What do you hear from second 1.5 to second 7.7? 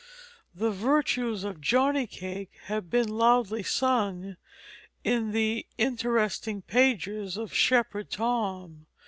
"jonny cake" have been loudly sung in the interesting pages of